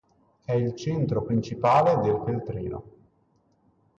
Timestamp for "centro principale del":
0.75-2.19